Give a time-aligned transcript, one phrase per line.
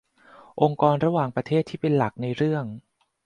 [0.61, 2.65] องค์กรระหว่างประเทศที่เป็นหลักในเรื่อง